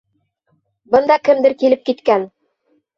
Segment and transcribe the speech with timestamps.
[0.97, 2.29] Бында кемдер килеп киткән!